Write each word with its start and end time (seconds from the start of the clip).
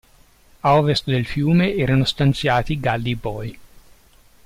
A 0.61 0.73
ovest 0.77 1.05
del 1.05 1.27
fiume 1.27 1.75
erano 1.75 2.05
stanziati 2.05 2.71
i 2.71 2.79
Galli 2.79 3.13
Boi. 3.15 3.59